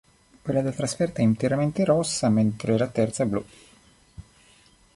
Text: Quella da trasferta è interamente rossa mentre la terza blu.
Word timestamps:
Quella 0.41 0.63
da 0.63 0.71
trasferta 0.71 1.19
è 1.19 1.23
interamente 1.23 1.85
rossa 1.85 2.27
mentre 2.27 2.75
la 2.75 2.87
terza 2.87 3.23
blu. 3.23 3.45